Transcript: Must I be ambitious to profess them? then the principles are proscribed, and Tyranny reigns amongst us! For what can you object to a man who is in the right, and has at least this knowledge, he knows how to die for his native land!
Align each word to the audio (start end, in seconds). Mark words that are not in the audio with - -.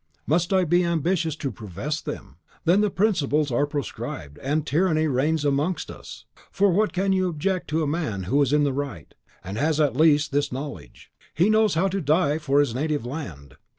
Must 0.25 0.51
I 0.51 0.63
be 0.63 0.83
ambitious 0.83 1.35
to 1.35 1.51
profess 1.51 2.01
them? 2.01 2.37
then 2.65 2.81
the 2.81 2.89
principles 2.89 3.51
are 3.51 3.67
proscribed, 3.67 4.39
and 4.39 4.65
Tyranny 4.65 5.05
reigns 5.05 5.45
amongst 5.45 5.91
us! 5.91 6.25
For 6.49 6.71
what 6.71 6.91
can 6.91 7.13
you 7.13 7.27
object 7.29 7.67
to 7.67 7.83
a 7.83 7.87
man 7.87 8.23
who 8.23 8.41
is 8.41 8.51
in 8.51 8.63
the 8.63 8.73
right, 8.73 9.13
and 9.43 9.59
has 9.59 9.79
at 9.79 9.95
least 9.95 10.31
this 10.31 10.51
knowledge, 10.51 11.11
he 11.35 11.51
knows 11.51 11.75
how 11.75 11.87
to 11.89 12.01
die 12.01 12.39
for 12.39 12.59
his 12.61 12.73
native 12.73 13.05
land! 13.05 13.57